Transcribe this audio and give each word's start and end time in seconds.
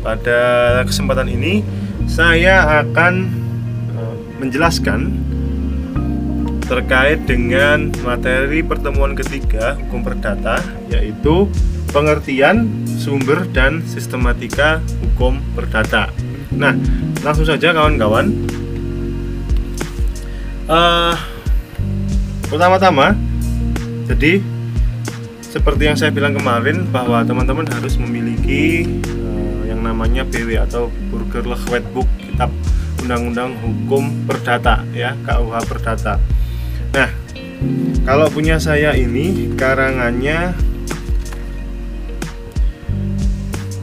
Pada 0.00 0.40
kesempatan 0.88 1.28
ini 1.28 1.60
saya 2.08 2.80
akan 2.80 3.14
eh, 3.92 4.16
menjelaskan 4.40 5.20
terkait 6.64 7.28
dengan 7.28 7.92
materi 8.08 8.64
pertemuan 8.64 9.12
ketiga 9.12 9.76
hukum 9.84 10.00
perdata 10.00 10.64
yaitu 10.88 11.44
pengertian, 11.92 12.85
sumber, 12.96 13.44
dan 13.52 13.84
sistematika 13.84 14.80
hukum 15.04 15.38
perdata 15.54 16.10
Nah, 16.56 16.72
langsung 17.20 17.44
saja 17.44 17.76
kawan-kawan 17.76 18.32
uh, 20.66 21.14
Pertama-tama, 22.46 23.12
jadi 24.06 24.38
seperti 25.42 25.82
yang 25.88 25.98
saya 25.98 26.14
bilang 26.14 26.36
kemarin 26.36 26.86
bahwa 26.94 27.24
teman-teman 27.26 27.66
harus 27.66 27.98
memiliki 27.98 28.86
uh, 29.08 29.66
yang 29.66 29.82
namanya 29.82 30.22
BW 30.22 30.62
atau 30.62 30.92
Burgerlich 31.10 31.64
Wetbook 31.66 32.06
Kitab 32.22 32.54
Undang-Undang 33.02 33.56
Hukum 33.64 34.28
Perdata 34.30 34.86
ya 34.94 35.18
KUH 35.26 35.56
Perdata. 35.66 36.22
Nah, 36.94 37.10
kalau 38.06 38.30
punya 38.30 38.62
saya 38.62 38.94
ini 38.94 39.56
karangannya 39.58 40.54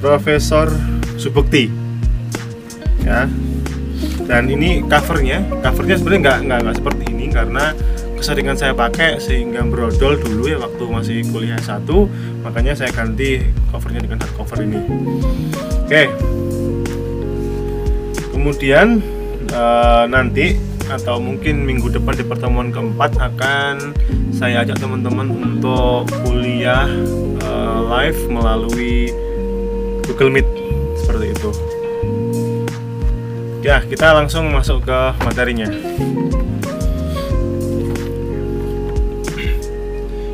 Profesor 0.04 0.68
Subekti 1.16 1.72
ya. 3.08 3.24
Dan 4.28 4.52
ini 4.52 4.84
covernya 4.84 5.48
covernya 5.64 5.96
sebenarnya 5.96 6.22
nggak 6.44 6.60
nggak 6.60 6.76
seperti 6.76 7.04
ini 7.08 7.26
karena 7.32 7.72
keseringan 8.20 8.56
saya 8.60 8.76
pakai 8.76 9.20
sehingga 9.20 9.64
brodol 9.64 10.20
dulu 10.20 10.52
ya 10.52 10.60
waktu 10.60 10.84
masih 10.92 11.18
kuliah 11.32 11.60
satu. 11.64 12.12
Makanya 12.44 12.76
saya 12.76 12.92
ganti 12.92 13.48
covernya 13.72 14.04
dengan 14.04 14.20
hard 14.20 14.34
cover 14.36 14.60
ini. 14.64 14.80
Oke. 15.88 16.04
Kemudian 18.36 19.00
uh, 19.56 20.04
nanti 20.12 20.60
atau 20.92 21.16
mungkin 21.16 21.64
minggu 21.64 21.88
depan 21.96 22.12
di 22.12 22.28
pertemuan 22.28 22.68
keempat 22.76 23.16
akan 23.16 23.96
saya 24.36 24.68
ajak 24.68 24.84
teman-teman 24.84 25.32
untuk 25.32 26.12
kuliah 26.28 26.92
uh, 27.48 27.80
live 27.88 28.20
melalui 28.28 29.16
Google 30.08 30.32
Meet 30.32 30.48
seperti 31.00 31.26
itu 31.32 31.50
ya 33.64 33.80
kita 33.84 34.12
langsung 34.12 34.52
masuk 34.52 34.84
ke 34.84 35.00
materinya 35.24 35.72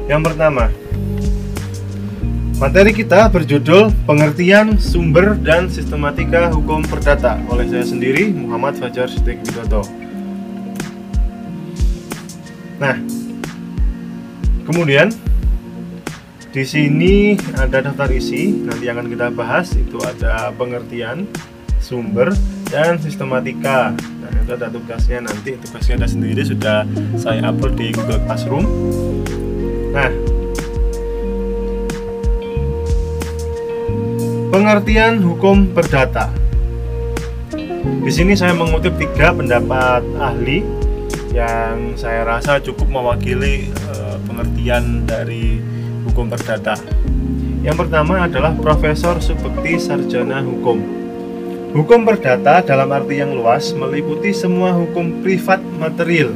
Yang 0.10 0.26
pertama, 0.26 0.74
materi 2.58 2.98
kita 2.98 3.30
berjudul 3.30 3.94
Pengertian 4.10 4.82
Sumber 4.82 5.38
dan 5.38 5.70
Sistematika 5.70 6.50
Hukum 6.50 6.82
Perdata 6.82 7.38
oleh 7.46 7.70
saya 7.70 7.86
sendiri 7.86 8.34
Muhammad 8.34 8.82
Fajar 8.82 9.06
Siddiq 9.06 9.38
Widodo. 9.46 9.86
Nah, 12.82 12.98
kemudian 14.66 15.14
di 16.50 16.64
sini 16.66 17.38
ada 17.62 17.86
daftar 17.86 18.10
isi 18.10 18.66
nanti 18.66 18.90
akan 18.90 19.06
kita 19.06 19.30
bahas 19.30 19.70
itu 19.78 20.02
ada 20.02 20.50
pengertian, 20.58 21.30
sumber, 21.78 22.34
dan 22.74 22.98
sistematika. 22.98 23.94
Nah, 23.94 24.32
itu 24.34 24.52
ada 24.58 24.68
tugasnya 24.70 25.30
nanti 25.30 25.58
tugasnya 25.62 26.06
ada 26.06 26.08
sendiri 26.10 26.42
sudah 26.42 26.90
saya 27.22 27.46
upload 27.54 27.78
di 27.78 27.94
Google 27.94 28.22
Classroom 28.26 28.66
Nah, 29.90 30.06
pengertian 34.54 35.18
hukum 35.26 35.74
perdata. 35.74 36.30
Di 38.06 38.12
sini 38.14 38.38
saya 38.38 38.54
mengutip 38.54 39.02
tiga 39.02 39.34
pendapat 39.34 40.06
ahli 40.22 40.62
yang 41.34 41.98
saya 41.98 42.22
rasa 42.22 42.62
cukup 42.62 42.86
mewakili 42.90 43.74
uh, 43.90 44.22
pengertian 44.30 45.10
dari 45.10 45.58
hukum 46.10 46.28
perdata. 46.28 46.76
Yang 47.62 47.86
pertama 47.86 48.26
adalah 48.26 48.58
Profesor 48.58 49.22
Subekti 49.22 49.78
Sarjana 49.78 50.42
Hukum. 50.42 50.82
Hukum 51.70 52.02
perdata 52.02 52.66
dalam 52.66 52.90
arti 52.90 53.22
yang 53.22 53.38
luas 53.38 53.72
meliputi 53.78 54.34
semua 54.34 54.74
hukum 54.74 55.22
privat 55.22 55.62
material 55.78 56.34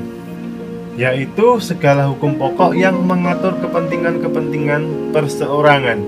yaitu 0.94 1.58
segala 1.58 2.06
hukum 2.06 2.38
pokok 2.38 2.78
yang 2.78 2.94
mengatur 3.02 3.58
kepentingan-kepentingan 3.58 5.10
perseorangan. 5.10 6.00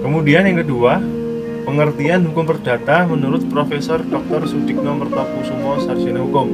Kemudian 0.00 0.48
yang 0.48 0.64
kedua, 0.64 1.04
pengertian 1.68 2.24
hukum 2.32 2.48
perdata 2.48 3.04
menurut 3.04 3.44
Profesor 3.52 4.00
Dr. 4.00 4.48
Sudikno 4.48 4.96
Mertokusumo 4.96 5.84
Sarjana 5.84 6.24
Hukum. 6.24 6.48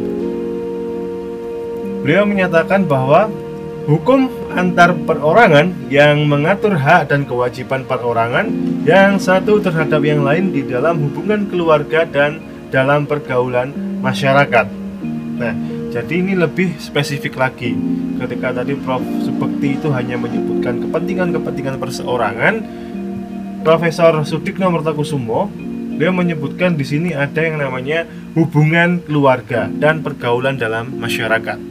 Beliau 2.03 2.27
menyatakan 2.27 2.89
bahwa 2.89 3.31
hukum 3.89 4.29
antar 4.53 4.93
perorangan 5.07 5.73
yang 5.89 6.27
mengatur 6.27 6.77
hak 6.77 7.09
dan 7.09 7.25
kewajiban 7.25 7.87
perorangan 7.87 8.51
yang 8.85 9.17
satu 9.17 9.63
terhadap 9.63 10.03
yang 10.05 10.27
lain 10.27 10.53
di 10.53 10.67
dalam 10.67 11.01
hubungan 11.09 11.49
keluarga 11.49 12.05
dan 12.05 12.43
dalam 12.69 13.09
pergaulan 13.09 13.73
masyarakat. 14.01 14.67
Nah, 15.41 15.55
jadi 15.91 16.15
ini 16.23 16.37
lebih 16.37 16.77
spesifik 16.79 17.41
lagi. 17.41 17.75
Ketika 18.21 18.63
tadi 18.63 18.77
Prof. 18.77 19.01
Subekti 19.25 19.81
itu 19.81 19.89
hanya 19.91 20.21
menyebutkan 20.21 20.79
kepentingan-kepentingan 20.87 21.81
perseorangan, 21.81 22.55
Profesor 23.65 24.13
Sudikno 24.25 24.73
Mertakusumo 24.73 25.49
dia 26.01 26.09
menyebutkan 26.09 26.81
di 26.81 26.85
sini 26.89 27.13
ada 27.13 27.45
yang 27.45 27.61
namanya 27.61 28.09
hubungan 28.33 29.05
keluarga 29.05 29.69
dan 29.69 30.01
pergaulan 30.01 30.57
dalam 30.57 30.97
masyarakat. 30.97 31.70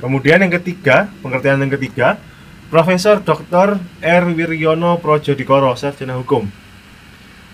Kemudian 0.00 0.40
yang 0.40 0.52
ketiga, 0.56 1.12
pengertian 1.20 1.60
yang 1.60 1.72
ketiga, 1.76 2.16
Profesor 2.72 3.20
Dr. 3.20 3.76
R. 4.00 4.24
Wiryono 4.32 4.96
Projodikoro, 4.96 5.76
sarjana 5.76 6.16
hukum 6.16 6.48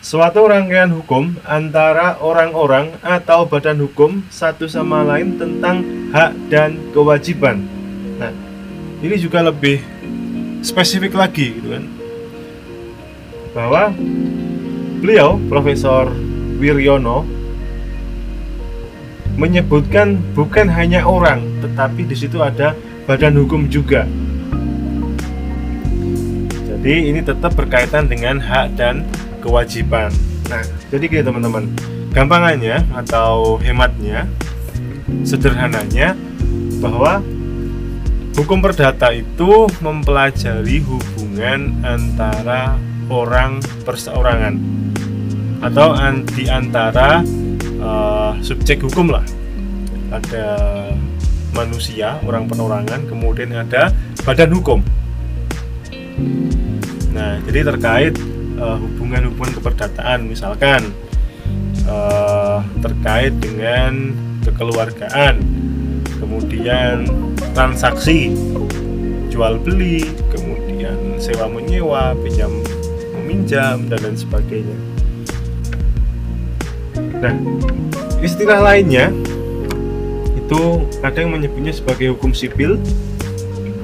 Suatu 0.06 0.46
rangkaian 0.46 0.94
hukum 0.94 1.34
antara 1.42 2.14
orang-orang 2.22 2.94
atau 3.02 3.42
badan 3.42 3.82
hukum 3.82 4.22
satu 4.30 4.70
sama 4.70 5.02
lain 5.02 5.34
tentang 5.34 5.82
hak 6.14 6.30
dan 6.46 6.78
kewajiban. 6.94 7.66
Nah, 8.14 8.30
ini 9.02 9.18
juga 9.18 9.42
lebih 9.42 9.82
spesifik 10.62 11.10
lagi 11.10 11.58
gitu 11.58 11.74
kan. 11.74 11.84
Bahwa 13.50 13.82
beliau 15.02 15.42
Profesor 15.50 16.06
Wiryono 16.62 17.26
menyebutkan 19.36 20.16
bukan 20.32 20.66
hanya 20.72 21.04
orang, 21.04 21.44
tetapi 21.60 22.08
di 22.08 22.16
situ 22.16 22.40
ada 22.40 22.72
badan 23.04 23.36
hukum 23.36 23.68
juga. 23.68 24.08
Jadi 26.66 27.12
ini 27.12 27.20
tetap 27.20 27.52
berkaitan 27.52 28.08
dengan 28.08 28.40
hak 28.40 28.80
dan 28.80 29.04
kewajiban. 29.44 30.08
Nah, 30.48 30.64
jadi 30.88 31.04
gini 31.04 31.22
teman-teman, 31.22 31.68
gampangannya 32.16 32.80
atau 32.96 33.60
hematnya, 33.60 34.24
sederhananya 35.22 36.16
bahwa 36.80 37.20
hukum 38.40 38.64
perdata 38.64 39.12
itu 39.12 39.68
mempelajari 39.84 40.80
hubungan 40.84 41.76
antara 41.84 42.78
orang 43.12 43.60
perseorangan 43.84 44.54
atau 45.62 45.96
di 46.36 46.44
antara 46.50 47.24
uh, 47.80 48.36
subjek 48.40 48.82
hukum 48.84 49.12
lah. 49.12 49.24
Ada 50.12 50.46
manusia, 51.52 52.20
orang 52.24 52.46
perorangan, 52.46 53.08
kemudian 53.08 53.52
ada 53.56 53.90
badan 54.22 54.50
hukum. 54.54 54.80
Nah, 57.16 57.40
jadi 57.48 57.64
terkait 57.64 58.14
uh, 58.60 58.76
hubungan-hubungan 58.80 59.52
keperdataan 59.60 60.28
misalkan 60.28 60.92
uh, 61.88 62.60
terkait 62.80 63.32
dengan 63.40 64.12
kekeluargaan 64.44 65.40
kemudian 66.20 67.04
transaksi 67.52 68.32
jual 69.28 69.60
beli 69.60 70.06
kemudian 70.32 71.20
sewa 71.20 71.50
menyewa 71.50 72.16
pinjam 72.24 72.52
meminjam 73.20 73.84
dan 73.90 73.98
lain 74.00 74.16
sebagainya 74.16 74.95
nah 77.22 77.34
istilah 78.20 78.60
lainnya 78.60 79.12
itu 80.36 80.86
ada 81.02 81.18
yang 81.18 81.34
menyebutnya 81.34 81.74
sebagai 81.74 82.14
hukum 82.14 82.30
sipil 82.30 82.78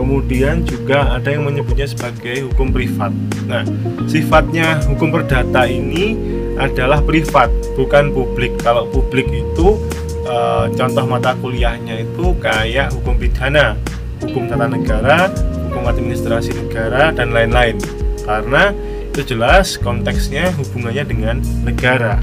kemudian 0.02 0.64
juga 0.64 1.14
ada 1.14 1.31
yang 1.31 1.46
menyebutnya 1.46 1.87
sebagai 1.87 2.49
hukum 2.50 2.73
privat. 2.73 3.12
Nah, 3.46 3.62
sifatnya 4.08 4.81
hukum 4.88 5.12
perdata 5.12 5.69
ini 5.69 6.17
adalah 6.56 6.99
privat, 7.05 7.52
bukan 7.76 8.11
publik. 8.11 8.56
Kalau 8.61 8.88
publik 8.90 9.29
itu 9.31 9.78
e, 10.26 10.37
contoh 10.75 11.05
mata 11.06 11.37
kuliahnya 11.38 12.02
itu 12.02 12.35
kayak 12.40 12.90
hukum 12.99 13.14
pidana, 13.20 13.78
hukum 14.25 14.49
tata 14.49 14.67
negara, 14.67 15.31
hukum 15.70 15.87
administrasi 15.87 16.50
negara 16.56 17.12
dan 17.14 17.31
lain-lain. 17.31 17.78
Karena 18.26 18.75
itu 19.12 19.37
jelas 19.37 19.76
konteksnya 19.76 20.50
hubungannya 20.56 21.05
dengan 21.05 21.37
negara. 21.62 22.19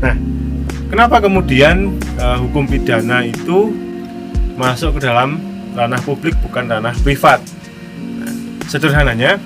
Nah, 0.00 0.16
kenapa 0.88 1.20
kemudian 1.20 2.00
e, 2.16 2.26
hukum 2.40 2.64
pidana 2.64 3.24
itu 3.24 3.72
masuk 4.56 4.96
ke 4.96 5.08
dalam 5.08 5.40
ranah 5.76 6.00
publik 6.02 6.36
bukan 6.40 6.68
ranah 6.68 6.96
privat. 7.04 7.40
Nah, 8.20 8.32
sederhananya, 8.64 9.36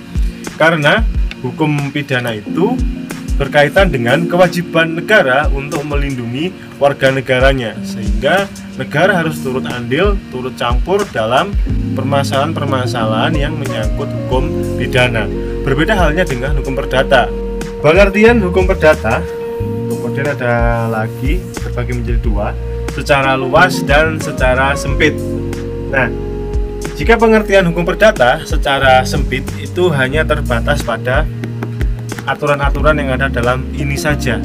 karena 0.55 1.03
hukum 1.43 1.91
pidana 1.91 2.39
itu 2.39 2.79
berkaitan 3.35 3.91
dengan 3.91 4.31
kewajiban 4.31 4.95
negara 4.95 5.51
untuk 5.51 5.83
melindungi 5.83 6.55
warga 6.79 7.11
negaranya, 7.11 7.75
sehingga 7.83 8.47
negara 8.79 9.19
harus 9.19 9.43
turut 9.43 9.67
andil, 9.67 10.15
turut 10.31 10.55
campur 10.55 11.03
dalam 11.11 11.51
permasalahan-permasalahan 11.99 13.35
yang 13.35 13.59
menyangkut 13.59 14.07
hukum 14.07 14.51
pidana. 14.79 15.27
Berbeda 15.67 15.99
halnya 15.99 16.23
dengan 16.23 16.55
hukum 16.63 16.79
perdata. 16.79 17.27
Pengertian 17.83 18.39
hukum 18.41 18.71
perdata 18.71 19.21
kemudian 20.15 20.31
ada 20.39 20.87
lagi 20.87 21.43
terbagi 21.59 21.91
menjadi 21.91 22.23
dua, 22.23 22.55
secara 22.95 23.35
luas 23.35 23.83
dan 23.83 24.23
secara 24.23 24.71
sempit. 24.79 25.11
Nah, 25.91 26.07
jika 26.95 27.19
pengertian 27.19 27.67
hukum 27.67 27.83
perdata 27.83 28.39
secara 28.47 29.03
sempit 29.03 29.43
itu 29.59 29.91
hanya 29.91 30.23
terbatas 30.23 30.87
pada 30.87 31.27
aturan-aturan 32.31 32.95
yang 32.95 33.19
ada 33.19 33.27
dalam 33.27 33.67
ini 33.75 33.99
saja. 33.99 34.39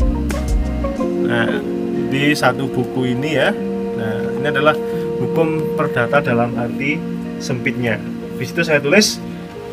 Nah, 1.29 1.61
di 2.09 2.33
satu 2.33 2.65
buku 2.65 3.13
ini 3.13 3.37
ya. 3.37 3.53
Nah, 3.93 4.41
ini 4.41 4.49
adalah 4.49 4.73
hukum 5.21 5.77
perdata 5.77 6.17
dalam 6.17 6.57
arti 6.57 6.97
sempitnya. 7.37 8.01
Di 8.41 8.41
situ 8.41 8.65
saya 8.65 8.81
tulis 8.81 9.21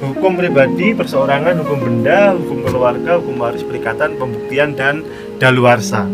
hukum 0.04 0.37
pribadi, 0.37 0.92
perseorangan, 0.92 1.56
hukum 1.64 1.78
benda, 1.81 2.37
hukum 2.37 2.69
keluarga, 2.69 3.16
hukum 3.16 3.40
waris, 3.40 3.64
perikatan, 3.64 4.20
pembuktian 4.20 4.76
dan 4.76 5.00
daluarsa. 5.37 6.09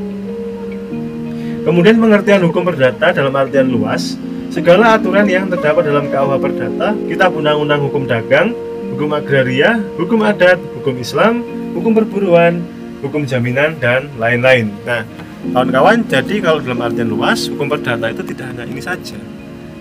Kemudian 1.63 2.03
pengertian 2.03 2.43
hukum 2.43 2.67
perdata 2.67 3.15
dalam 3.15 3.31
artian 3.39 3.71
luas 3.71 4.19
Segala 4.53 5.01
aturan 5.01 5.25
yang 5.25 5.49
terdapat 5.49 5.89
dalam 5.89 6.13
KUH 6.13 6.37
Perdata, 6.37 6.93
Kitab 7.09 7.33
Undang-Undang 7.33 7.89
Hukum 7.89 8.05
Dagang, 8.05 8.53
Hukum 8.93 9.17
Agraria, 9.17 9.81
Hukum 9.97 10.21
Adat, 10.21 10.61
Hukum 10.77 11.01
Islam, 11.01 11.41
Hukum 11.73 11.97
Perburuan, 11.97 12.61
Hukum 13.01 13.25
Jaminan, 13.25 13.81
dan 13.81 14.13
lain-lain. 14.21 14.69
Nah, 14.85 15.09
kawan-kawan, 15.57 16.05
jadi 16.05 16.45
kalau 16.45 16.61
dalam 16.61 16.85
artian 16.85 17.09
luas, 17.09 17.49
hukum 17.49 17.65
perdata 17.65 18.13
itu 18.13 18.21
tidak 18.29 18.53
hanya 18.53 18.69
ini 18.69 18.85
saja. 18.85 19.17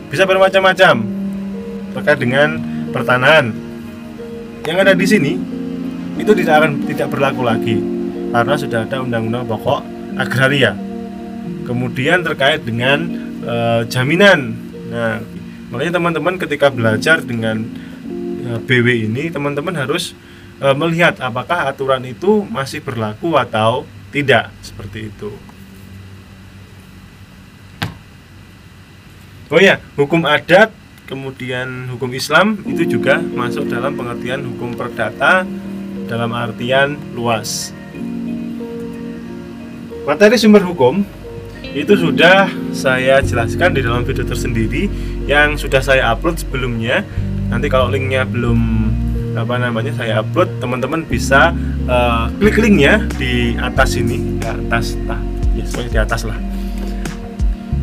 Bisa 0.08 0.24
bermacam-macam 0.24 1.04
terkait 1.92 2.20
dengan 2.24 2.56
pertanahan. 2.96 3.52
Yang 4.64 4.78
ada 4.88 4.94
di 4.96 5.04
sini 5.04 5.34
itu 6.16 6.32
tidak 6.32 6.64
akan 6.64 6.88
tidak 6.88 7.12
berlaku 7.12 7.44
lagi 7.44 7.76
karena 8.32 8.56
sudah 8.56 8.88
ada 8.88 9.04
undang-undang 9.04 9.46
pokok 9.46 9.84
agraria. 10.16 10.74
Kemudian 11.68 12.26
terkait 12.26 12.66
dengan 12.66 13.06
e, 13.44 13.56
jaminan 13.88 14.72
Nah, 14.92 15.24
makanya 15.72 15.96
teman-teman 15.96 16.36
ketika 16.36 16.68
belajar 16.68 17.24
dengan 17.24 17.64
e, 18.44 18.60
BW 18.60 19.08
ini, 19.08 19.32
teman-teman 19.32 19.72
harus 19.80 20.12
uh, 20.60 20.76
melihat 20.76 21.16
apakah 21.24 21.72
aturan 21.72 22.04
itu 22.04 22.44
masih 22.52 22.84
berlaku 22.84 23.40
atau 23.40 23.88
tidak, 24.12 24.52
seperti 24.60 25.08
itu. 25.08 25.32
Oh 29.48 29.60
ya, 29.60 29.80
hukum 29.96 30.28
adat, 30.28 30.76
kemudian 31.08 31.88
hukum 31.96 32.12
Islam 32.12 32.60
itu 32.68 33.00
juga 33.00 33.24
masuk 33.24 33.68
dalam 33.72 33.96
pengertian 33.96 34.44
hukum 34.44 34.76
perdata 34.76 35.48
dalam 36.08 36.36
artian 36.36 37.00
luas. 37.16 37.72
Materi 40.02 40.34
sumber 40.34 40.66
hukum 40.66 41.06
itu 41.78 41.94
sudah 41.94 42.50
saya 42.74 43.22
jelaskan 43.22 43.78
di 43.78 43.86
dalam 43.86 44.02
video 44.02 44.26
tersendiri 44.26 44.90
yang 45.30 45.54
sudah 45.62 45.78
saya 45.78 46.10
upload 46.10 46.42
sebelumnya. 46.42 47.06
Nanti 47.54 47.70
kalau 47.70 47.94
linknya 47.94 48.26
belum 48.26 48.90
apa 49.38 49.62
namanya 49.62 49.94
saya 49.94 50.26
upload 50.26 50.58
teman-teman 50.58 51.06
bisa 51.06 51.54
uh, 51.86 52.34
klik 52.42 52.58
linknya 52.58 53.06
di 53.16 53.54
atas 53.62 53.96
ini 53.96 54.42
di 54.42 54.48
atas 54.50 54.98
nah 55.06 55.22
ya 55.54 55.64
di 55.70 56.00
atas 56.02 56.26
lah. 56.26 56.38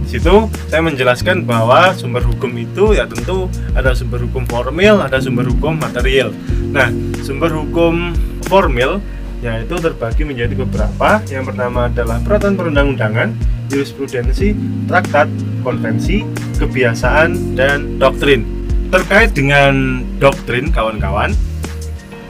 Di 0.02 0.18
situ 0.18 0.50
saya 0.66 0.82
menjelaskan 0.82 1.46
bahwa 1.46 1.94
sumber 1.94 2.26
hukum 2.26 2.50
itu 2.58 2.98
ya 2.98 3.06
tentu 3.06 3.46
ada 3.78 3.94
sumber 3.94 4.26
hukum 4.26 4.42
formil 4.50 4.98
ada 4.98 5.22
sumber 5.22 5.46
hukum 5.46 5.78
material. 5.78 6.34
Nah 6.74 6.90
sumber 7.22 7.54
hukum 7.54 8.10
formil 8.50 8.98
yaitu 9.38 9.78
terbagi 9.78 10.26
menjadi 10.26 10.54
beberapa 10.58 11.22
yang 11.30 11.46
pertama 11.46 11.86
adalah 11.86 12.18
peraturan 12.22 12.58
perundang-undangan 12.58 13.28
jurisprudensi, 13.68 14.56
traktat, 14.88 15.28
konvensi, 15.62 16.24
kebiasaan, 16.56 17.54
dan 17.54 18.00
doktrin. 18.00 18.42
Terkait 18.88 19.36
dengan 19.36 20.00
doktrin, 20.16 20.72
kawan-kawan, 20.72 21.36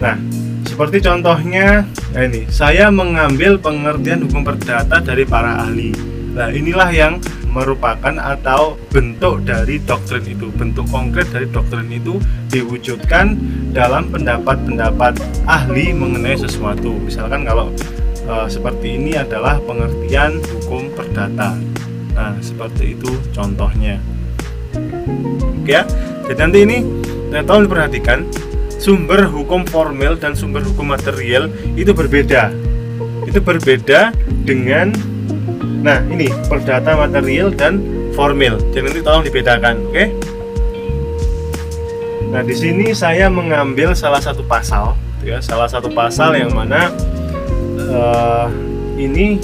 nah, 0.03 0.19
seperti 0.67 0.99
contohnya, 0.99 1.87
ya 2.11 2.21
ini, 2.27 2.51
saya 2.51 2.91
mengambil 2.91 3.55
pengertian 3.63 4.27
hukum 4.27 4.43
perdata 4.43 4.99
dari 4.99 5.23
para 5.23 5.63
ahli. 5.63 5.95
Nah, 6.35 6.51
inilah 6.51 6.91
yang 6.91 7.23
merupakan 7.51 8.15
atau 8.15 8.79
bentuk 8.91 9.43
dari 9.43 9.83
doktrin 9.83 10.23
itu, 10.27 10.51
bentuk 10.55 10.87
konkret 10.91 11.27
dari 11.35 11.47
doktrin 11.51 11.91
itu 11.91 12.23
diwujudkan 12.53 13.35
dalam 13.79 14.11
pendapat-pendapat 14.11 15.23
ahli 15.47 15.95
mengenai 15.95 16.35
sesuatu. 16.35 16.99
Misalkan 16.99 17.47
kalau 17.47 17.71
e, 18.27 18.35
seperti 18.51 18.99
ini 18.99 19.15
adalah 19.15 19.63
pengertian 19.63 20.43
hukum 20.43 20.91
perdata. 20.99 21.55
Nah, 22.19 22.35
seperti 22.43 22.99
itu 22.99 23.15
contohnya. 23.31 24.03
Oke 25.63 25.71
ya. 25.71 25.87
Jadi 26.27 26.41
nanti 26.43 26.59
ini 26.67 26.79
nah, 27.31 27.47
tolong 27.47 27.71
diperhatikan 27.71 28.27
sumber 28.83 29.31
hukum 29.31 29.63
formil 29.71 30.19
dan 30.19 30.35
sumber 30.35 30.67
hukum 30.67 30.91
material 30.91 31.47
itu 31.79 31.95
berbeda. 31.95 32.51
Itu 33.31 33.39
berbeda 33.39 34.11
dengan 34.43 34.91
nah 35.87 36.03
ini 36.11 36.27
perdata 36.51 36.99
material 36.99 37.55
dan 37.55 37.79
formil. 38.19 38.59
Jadi 38.75 38.83
nanti 38.91 39.01
tolong 39.07 39.23
dibedakan, 39.23 39.79
oke? 39.95 40.05
Nah, 42.29 42.45
di 42.45 42.53
sini 42.53 42.93
saya 42.93 43.33
mengambil 43.33 43.97
salah 43.97 44.21
satu 44.21 44.45
pasal, 44.45 44.93
ya, 45.25 45.41
salah 45.41 45.65
satu 45.65 45.89
pasal 45.89 46.37
yang 46.37 46.53
mana 46.53 46.93
uh, 47.89 48.53
ini 49.01 49.41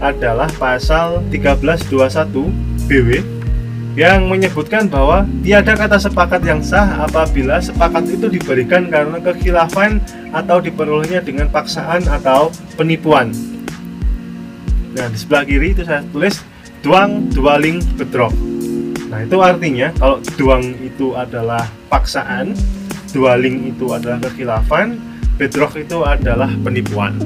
adalah 0.00 0.48
pasal 0.56 1.20
1321 1.28 2.88
BW 2.88 3.08
yang 4.00 4.32
menyebutkan 4.32 4.88
bahwa 4.88 5.28
tiada 5.44 5.76
kata 5.76 6.00
sepakat 6.00 6.40
yang 6.40 6.64
sah 6.64 7.04
apabila 7.04 7.60
sepakat 7.60 8.08
itu 8.08 8.32
diberikan 8.32 8.88
karena 8.88 9.20
kekhilafan 9.20 10.00
atau 10.32 10.56
diperolehnya 10.56 11.20
dengan 11.20 11.52
paksaan 11.52 12.08
atau 12.08 12.48
penipuan. 12.80 13.28
Nah, 14.96 15.04
di 15.12 15.18
sebelah 15.20 15.44
kiri 15.44 15.76
itu 15.76 15.84
saya 15.84 16.00
tulis 16.08 16.40
duang, 16.80 17.28
dualing, 17.28 17.84
bedrok. 18.00 18.32
Nah, 19.10 19.26
itu 19.26 19.36
artinya 19.42 19.90
kalau 19.98 20.22
duang 20.38 20.62
itu 20.78 21.18
adalah 21.18 21.66
paksaan, 21.90 22.54
dualing 23.10 23.74
itu 23.74 23.90
adalah 23.90 24.22
kekhilafan, 24.22 25.02
bedrock 25.34 25.74
itu 25.74 25.98
adalah 26.06 26.46
penipuan. 26.62 27.18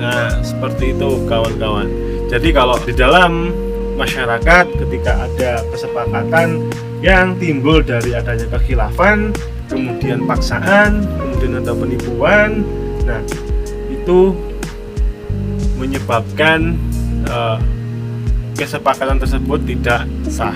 Nah, 0.00 0.32
seperti 0.40 0.96
itu 0.96 1.28
kawan-kawan. 1.28 1.92
Jadi 2.32 2.48
kalau 2.56 2.80
di 2.80 2.96
dalam 2.96 3.52
masyarakat 4.00 4.64
ketika 4.80 5.28
ada 5.28 5.60
kesepakatan 5.70 6.72
yang 7.04 7.36
timbul 7.36 7.84
dari 7.84 8.16
adanya 8.16 8.48
kekhilafan, 8.56 9.28
kemudian 9.68 10.24
paksaan, 10.24 11.04
kemudian 11.20 11.60
ada 11.60 11.76
penipuan, 11.76 12.64
nah 13.04 13.20
itu 13.92 14.32
menyebabkan 15.76 16.80
uh, 17.28 17.60
kesepakatan 18.54 19.18
tersebut 19.18 19.60
tidak 19.66 20.06
sah. 20.30 20.54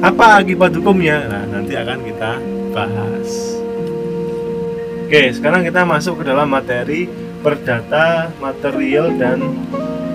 Apa 0.00 0.40
akibat 0.40 0.72
hukumnya? 0.74 1.28
Nah, 1.28 1.44
nanti 1.46 1.76
akan 1.76 1.98
kita 2.02 2.32
bahas. 2.72 3.28
Oke, 5.08 5.32
sekarang 5.32 5.64
kita 5.64 5.88
masuk 5.88 6.20
ke 6.20 6.24
dalam 6.28 6.48
materi 6.52 7.08
perdata, 7.40 8.28
material, 8.42 9.14
dan 9.16 9.40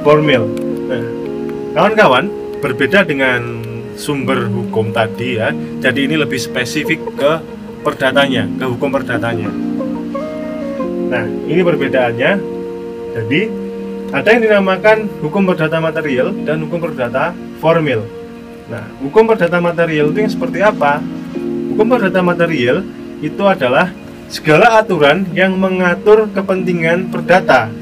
formil. 0.06 0.46
Nah, 0.90 1.06
kawan-kawan, 1.74 2.30
berbeda 2.62 3.02
dengan 3.04 3.64
sumber 3.98 4.50
hukum 4.50 4.94
tadi 4.94 5.38
ya. 5.38 5.50
Jadi 5.82 6.10
ini 6.10 6.16
lebih 6.18 6.38
spesifik 6.38 7.00
ke 7.18 7.32
perdatanya, 7.84 8.48
ke 8.58 8.66
hukum 8.70 8.90
perdatanya. 8.94 9.50
Nah, 11.12 11.26
ini 11.46 11.62
perbedaannya. 11.62 12.32
Jadi 13.14 13.42
ada 14.14 14.30
yang 14.30 14.46
dinamakan 14.46 15.10
hukum 15.26 15.42
perdata 15.50 15.82
material 15.82 16.30
dan 16.46 16.62
hukum 16.62 16.78
perdata 16.78 17.34
formil. 17.58 18.06
Nah, 18.70 18.86
hukum 19.02 19.26
perdata 19.26 19.58
material 19.58 20.14
itu 20.14 20.22
yang 20.22 20.30
seperti 20.30 20.62
apa? 20.62 21.02
Hukum 21.74 21.90
perdata 21.90 22.22
material 22.22 22.86
itu 23.26 23.42
adalah 23.42 23.90
segala 24.30 24.78
aturan 24.78 25.26
yang 25.34 25.58
mengatur 25.58 26.30
kepentingan 26.30 27.10
perdata. 27.10 27.74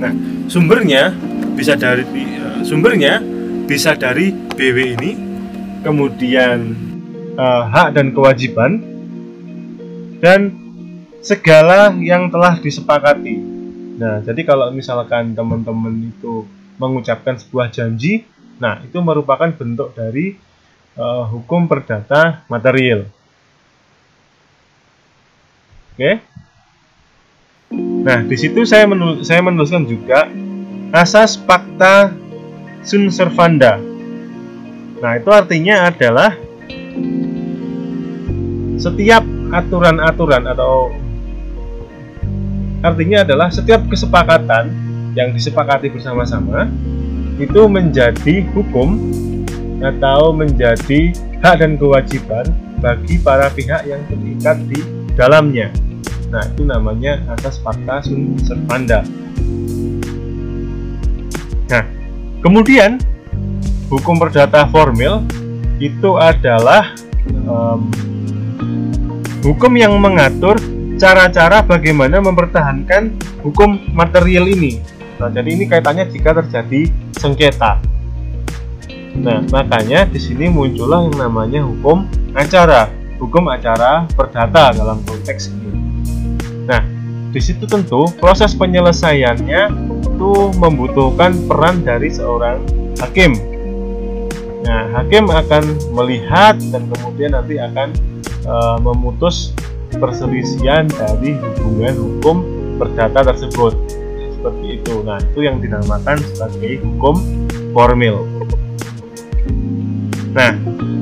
Nah, 0.00 0.16
sumbernya 0.48 1.12
bisa 1.52 1.76
dari 1.76 2.08
uh, 2.40 2.64
sumbernya 2.64 3.20
bisa 3.68 3.92
dari 3.92 4.32
BW 4.32 4.96
ini, 4.96 5.12
kemudian 5.84 6.72
uh, 7.36 7.68
hak 7.68 8.00
dan 8.00 8.16
kewajiban 8.16 8.80
dan 10.24 10.56
segala 11.20 11.92
yang 12.00 12.32
telah 12.32 12.56
disepakati. 12.56 13.59
Nah, 14.00 14.24
jadi 14.24 14.40
kalau 14.48 14.72
misalkan 14.72 15.36
teman-teman 15.36 16.08
itu 16.08 16.48
mengucapkan 16.80 17.36
sebuah 17.36 17.68
janji, 17.68 18.24
nah 18.56 18.80
itu 18.80 18.96
merupakan 19.04 19.52
bentuk 19.52 19.92
dari 19.92 20.40
uh, 20.96 21.28
hukum 21.28 21.68
perdata 21.68 22.48
material. 22.48 23.04
Oke. 25.92 26.16
Nah, 28.00 28.24
di 28.24 28.36
situ 28.40 28.64
saya 28.64 28.88
menul 28.88 29.20
saya 29.20 29.44
menuliskan 29.44 29.84
juga 29.84 30.32
asas 30.96 31.36
fakta 31.36 32.16
sun 32.80 33.12
servanda. 33.12 33.76
Nah, 35.04 35.12
itu 35.20 35.28
artinya 35.28 35.92
adalah 35.92 36.32
setiap 38.80 39.20
aturan-aturan 39.52 40.48
atau 40.48 40.88
artinya 42.80 43.24
adalah 43.24 43.48
setiap 43.52 43.84
kesepakatan 43.88 44.72
yang 45.12 45.34
disepakati 45.36 45.92
bersama-sama 45.92 46.70
itu 47.40 47.64
menjadi 47.68 48.44
hukum 48.52 49.00
atau 49.80 50.32
menjadi 50.36 51.12
hak 51.40 51.64
dan 51.64 51.80
kewajiban 51.80 52.44
bagi 52.84 53.16
para 53.20 53.48
pihak 53.52 53.88
yang 53.88 54.00
terikat 54.08 54.56
di 54.68 54.80
dalamnya. 55.16 55.72
Nah, 56.28 56.44
itu 56.46 56.62
namanya 56.62 57.20
asas 57.36 57.58
fakta 57.60 58.04
sun 58.04 58.36
servanda. 58.44 59.02
Nah, 61.68 61.84
kemudian 62.44 63.00
hukum 63.88 64.20
perdata 64.20 64.68
formil 64.68 65.24
itu 65.80 66.16
adalah 66.20 66.92
um, 67.48 67.88
hukum 69.40 69.72
yang 69.74 69.96
mengatur 69.96 70.60
cara-cara 71.00 71.64
bagaimana 71.64 72.20
mempertahankan 72.20 73.16
hukum 73.40 73.80
material 73.96 74.44
ini. 74.52 74.84
Nah, 75.16 75.32
jadi 75.32 75.48
ini 75.48 75.64
kaitannya 75.64 76.04
jika 76.12 76.36
terjadi 76.36 76.92
sengketa. 77.16 77.80
Nah, 79.16 79.40
makanya 79.48 80.04
di 80.04 80.20
sini 80.20 80.52
muncullah 80.52 81.08
yang 81.08 81.16
namanya 81.16 81.64
hukum 81.64 82.04
acara, 82.36 82.92
hukum 83.16 83.48
acara 83.48 84.04
perdata 84.12 84.76
dalam 84.76 85.00
konteks 85.08 85.48
ini. 85.48 85.72
Nah, 86.68 86.84
di 87.32 87.40
situ 87.40 87.64
tentu 87.64 88.04
proses 88.20 88.52
penyelesaiannya 88.52 89.62
itu 90.04 90.32
membutuhkan 90.60 91.32
peran 91.48 91.80
dari 91.80 92.12
seorang 92.12 92.60
hakim. 93.00 93.40
Nah, 94.68 95.00
hakim 95.00 95.32
akan 95.32 95.64
melihat 95.96 96.60
dan 96.70 96.84
kemudian 96.92 97.32
nanti 97.32 97.56
akan 97.56 97.88
e, 98.44 98.54
memutus 98.84 99.56
perselisihan 99.98 100.86
dari 100.86 101.34
hubungan 101.34 101.94
hukum 101.96 102.36
perdata 102.78 103.34
tersebut. 103.34 103.74
Seperti 104.38 104.80
itu. 104.80 105.04
Nah, 105.04 105.18
itu 105.20 105.40
yang 105.44 105.58
dinamakan 105.58 106.16
sebagai 106.22 106.80
hukum 106.86 107.18
formil. 107.76 108.24
Nah, 110.30 110.54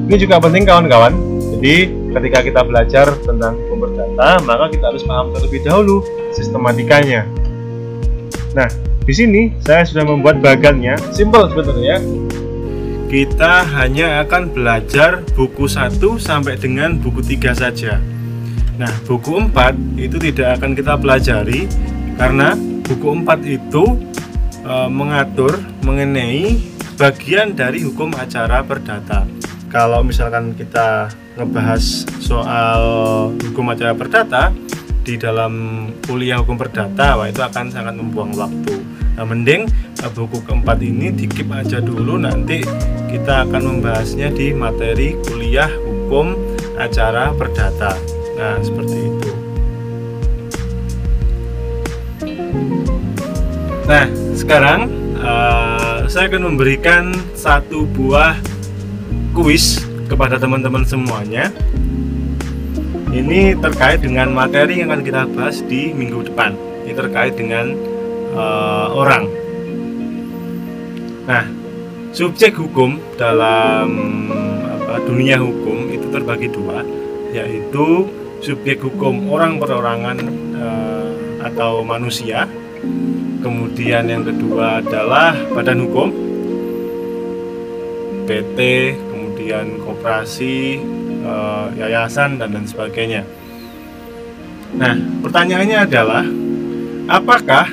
ini 0.08 0.16
juga 0.16 0.40
penting 0.40 0.64
kawan-kawan. 0.64 1.12
Jadi, 1.58 1.90
ketika 2.16 2.38
kita 2.40 2.60
belajar 2.64 3.06
tentang 3.22 3.58
hukum 3.66 3.86
perdata, 3.86 4.40
maka 4.42 4.72
kita 4.72 4.90
harus 4.90 5.04
paham 5.04 5.30
terlebih 5.36 5.60
dahulu 5.62 6.02
sistematikanya. 6.32 7.28
Nah, 8.56 8.68
di 9.04 9.14
sini 9.14 9.54
saya 9.64 9.84
sudah 9.88 10.04
membuat 10.04 10.40
bagannya, 10.42 10.98
simple 11.14 11.48
sebetulnya. 11.52 12.00
Kita 13.08 13.64
hanya 13.72 14.20
akan 14.20 14.52
belajar 14.52 15.24
buku 15.32 15.64
1 15.64 16.20
sampai 16.20 16.60
dengan 16.60 17.00
buku 17.00 17.24
3 17.24 17.56
saja. 17.56 17.96
Nah, 18.78 18.94
buku 19.10 19.50
4 19.50 19.98
itu 19.98 20.16
tidak 20.22 20.62
akan 20.62 20.78
kita 20.78 20.94
pelajari 20.94 21.66
karena 22.14 22.54
buku 22.86 23.10
4 23.26 23.42
itu 23.42 23.98
e, 24.62 24.74
mengatur 24.86 25.58
mengenai 25.82 26.62
bagian 26.94 27.58
dari 27.58 27.82
hukum 27.82 28.14
acara 28.14 28.62
perdata. 28.62 29.26
Kalau 29.66 30.06
misalkan 30.06 30.54
kita 30.54 31.10
ngebahas 31.34 32.06
soal 32.22 32.82
hukum 33.34 33.66
acara 33.74 33.98
perdata 33.98 34.54
di 35.02 35.18
dalam 35.18 35.86
kuliah 36.06 36.38
hukum 36.38 36.54
perdata, 36.54 37.18
wah 37.18 37.26
itu 37.26 37.42
akan 37.42 37.74
sangat 37.74 37.98
membuang 37.98 38.30
waktu. 38.38 38.78
Nah, 39.18 39.26
mending 39.26 39.66
eh, 40.06 40.10
buku 40.14 40.38
keempat 40.46 40.78
ini 40.86 41.10
dikip 41.10 41.50
aja 41.50 41.82
dulu 41.82 42.14
nanti 42.14 42.62
kita 43.10 43.42
akan 43.42 43.82
membahasnya 43.82 44.30
di 44.30 44.54
materi 44.54 45.18
kuliah 45.26 45.66
hukum 45.82 46.38
acara 46.78 47.34
perdata. 47.34 48.17
Nah, 48.38 48.56
seperti 48.62 48.96
itu. 49.02 49.30
Nah, 53.90 54.06
sekarang 54.38 54.80
uh, 55.18 56.06
saya 56.06 56.30
akan 56.30 56.54
memberikan 56.54 57.10
satu 57.34 57.84
buah 57.90 58.38
kuis 59.34 59.82
kepada 60.06 60.38
teman-teman 60.38 60.86
semuanya. 60.86 61.50
Ini 63.08 63.56
terkait 63.58 64.04
dengan 64.04 64.30
materi 64.30 64.80
yang 64.84 64.92
akan 64.92 65.02
kita 65.02 65.22
bahas 65.32 65.64
di 65.64 65.90
minggu 65.90 66.28
depan. 66.28 66.54
Ini 66.86 66.92
terkait 66.94 67.34
dengan 67.34 67.72
uh, 68.36 68.92
orang. 68.92 69.24
Nah 71.28 71.44
subjek 72.12 72.56
hukum 72.56 73.00
dalam 73.20 73.88
apa, 74.64 75.04
dunia 75.04 75.36
hukum 75.36 75.92
itu 75.92 76.08
terbagi 76.08 76.48
dua 76.48 76.80
yaitu 77.32 78.08
subjek 78.44 78.82
hukum 78.82 79.26
orang 79.30 79.58
perorangan 79.58 80.18
uh, 80.54 81.10
atau 81.42 81.82
manusia 81.82 82.46
kemudian 83.42 84.06
yang 84.10 84.26
kedua 84.26 84.82
adalah 84.82 85.34
badan 85.54 85.86
hukum 85.86 86.28
PT 88.28 88.58
kemudian 89.38 89.80
koperasi, 89.80 90.76
eh, 91.24 91.66
yayasan 91.80 92.36
dan 92.36 92.52
lain 92.52 92.68
sebagainya. 92.68 93.24
Nah, 94.76 94.92
pertanyaannya 95.24 95.78
adalah 95.88 96.26
apakah 97.08 97.72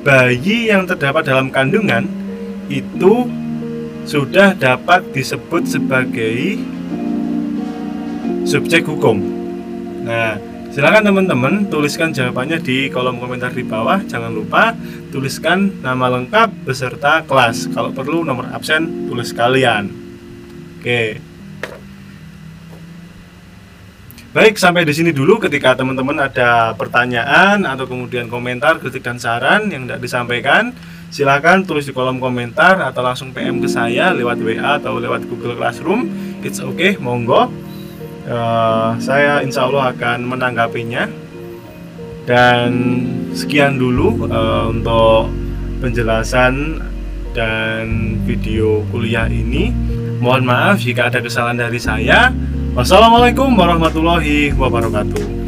bayi 0.00 0.72
yang 0.72 0.88
terdapat 0.88 1.28
dalam 1.28 1.52
kandungan 1.52 2.08
itu 2.72 3.28
sudah 4.08 4.56
dapat 4.56 5.04
disebut 5.12 5.68
sebagai 5.68 6.56
subjek 8.48 8.88
hukum? 8.88 9.41
Nah, 10.02 10.34
silakan 10.74 11.06
teman-teman 11.06 11.70
tuliskan 11.70 12.10
jawabannya 12.10 12.58
di 12.58 12.90
kolom 12.90 13.22
komentar 13.22 13.54
di 13.54 13.62
bawah. 13.62 14.02
Jangan 14.02 14.34
lupa 14.34 14.74
tuliskan 15.14 15.78
nama 15.78 16.10
lengkap 16.18 16.66
beserta 16.66 17.22
kelas. 17.22 17.70
Kalau 17.70 17.94
perlu 17.94 18.26
nomor 18.26 18.50
absen 18.50 19.06
tulis 19.06 19.30
kalian. 19.30 19.86
Oke. 20.82 21.22
Baik, 24.32 24.56
sampai 24.56 24.88
di 24.88 24.96
sini 24.96 25.12
dulu 25.12 25.36
ketika 25.36 25.76
teman-teman 25.76 26.16
ada 26.24 26.72
pertanyaan 26.72 27.68
atau 27.68 27.84
kemudian 27.84 28.32
komentar, 28.32 28.80
kritik 28.80 29.04
dan 29.04 29.20
saran 29.20 29.68
yang 29.68 29.84
tidak 29.84 30.00
disampaikan, 30.00 30.72
silahkan 31.12 31.60
tulis 31.68 31.84
di 31.84 31.92
kolom 31.92 32.16
komentar 32.16 32.80
atau 32.80 33.04
langsung 33.04 33.36
PM 33.36 33.60
ke 33.60 33.68
saya 33.68 34.16
lewat 34.16 34.40
WA 34.40 34.80
atau 34.80 34.96
lewat 34.96 35.28
Google 35.28 35.52
Classroom. 35.60 36.08
It's 36.40 36.64
okay, 36.64 36.96
monggo. 36.96 37.61
Uh, 38.22 38.94
saya 39.02 39.42
insya 39.42 39.66
Allah 39.66 39.90
akan 39.90 40.26
menanggapinya. 40.26 41.10
Dan 42.22 42.70
sekian 43.34 43.82
dulu 43.82 44.30
uh, 44.30 44.70
untuk 44.70 45.26
penjelasan 45.82 46.78
dan 47.34 48.16
video 48.22 48.86
kuliah 48.94 49.26
ini. 49.26 49.74
Mohon 50.22 50.54
maaf 50.54 50.78
jika 50.78 51.10
ada 51.10 51.18
kesalahan 51.18 51.58
dari 51.58 51.82
saya. 51.82 52.30
Wassalamualaikum 52.78 53.52
warahmatullahi 53.58 54.54
wabarakatuh. 54.54 55.41